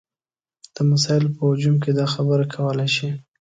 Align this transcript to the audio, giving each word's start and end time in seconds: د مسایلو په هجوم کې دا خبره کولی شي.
د 0.75 0.77
مسایلو 0.91 1.35
په 1.37 1.41
هجوم 1.49 1.75
کې 1.83 1.91
دا 1.99 2.05
خبره 2.13 2.45
کولی 2.55 2.89
شي. 2.95 3.09